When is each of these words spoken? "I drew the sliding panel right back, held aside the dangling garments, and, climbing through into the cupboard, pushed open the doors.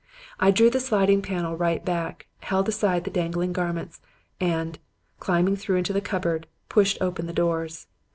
"I 0.39 0.49
drew 0.49 0.71
the 0.71 0.79
sliding 0.79 1.21
panel 1.21 1.55
right 1.55 1.85
back, 1.85 2.25
held 2.39 2.67
aside 2.67 3.03
the 3.03 3.11
dangling 3.11 3.53
garments, 3.53 4.01
and, 4.39 4.79
climbing 5.19 5.55
through 5.57 5.75
into 5.77 5.93
the 5.93 6.01
cupboard, 6.01 6.47
pushed 6.69 6.97
open 6.99 7.27
the 7.27 7.33
doors. 7.33 7.85